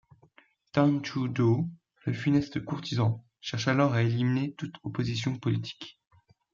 [0.73, 1.63] Trần Thủ Độ
[2.07, 5.99] le funeste courtisan cherche alors à éliminer toute opposition politique.